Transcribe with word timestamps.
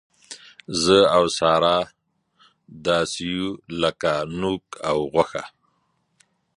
زه 0.83 0.97
او 1.15 1.25
ساره 1.37 1.75
داسې 2.85 3.23
یو 3.35 3.45
لک 3.81 4.01
نوک 4.39 4.65
او 4.89 4.97
غوښه. 5.13 5.43